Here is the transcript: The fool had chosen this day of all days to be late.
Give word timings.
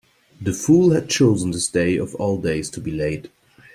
The 0.41 0.51
fool 0.51 0.93
had 0.93 1.11
chosen 1.11 1.51
this 1.51 1.67
day 1.67 1.95
of 1.97 2.15
all 2.15 2.41
days 2.41 2.71
to 2.71 2.81
be 2.81 2.89
late. 2.89 3.29